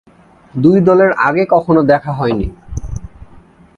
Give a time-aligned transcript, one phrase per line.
[0.53, 2.47] দুই দলের আগে কখনো দেখা হয়নি।